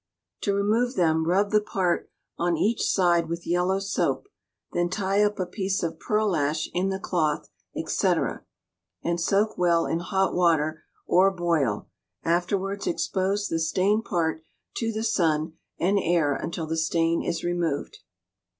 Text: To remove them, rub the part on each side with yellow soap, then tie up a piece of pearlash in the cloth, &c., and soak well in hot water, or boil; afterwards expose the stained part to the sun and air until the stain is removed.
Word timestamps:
To 0.41 0.55
remove 0.55 0.95
them, 0.95 1.27
rub 1.27 1.51
the 1.51 1.61
part 1.61 2.09
on 2.35 2.57
each 2.57 2.87
side 2.89 3.29
with 3.29 3.45
yellow 3.45 3.77
soap, 3.77 4.27
then 4.71 4.89
tie 4.89 5.21
up 5.23 5.37
a 5.39 5.45
piece 5.45 5.83
of 5.83 5.99
pearlash 5.99 6.67
in 6.73 6.89
the 6.89 6.97
cloth, 6.97 7.49
&c., 7.85 8.13
and 9.03 9.21
soak 9.21 9.59
well 9.59 9.85
in 9.85 9.99
hot 9.99 10.33
water, 10.33 10.81
or 11.05 11.29
boil; 11.29 11.87
afterwards 12.23 12.87
expose 12.87 13.47
the 13.47 13.59
stained 13.59 14.03
part 14.03 14.41
to 14.77 14.91
the 14.91 15.03
sun 15.03 15.53
and 15.79 15.99
air 16.01 16.33
until 16.33 16.65
the 16.65 16.77
stain 16.77 17.21
is 17.21 17.43
removed. 17.43 17.99